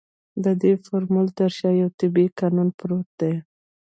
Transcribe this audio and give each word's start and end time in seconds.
د 0.43 0.45
دې 0.61 0.73
فورمول 0.85 1.27
تر 1.39 1.49
شا 1.57 1.69
يو 1.81 1.89
طبيعي 1.99 2.27
قانون 2.39 2.67
پروت 2.79 3.07
دی. 3.19 3.33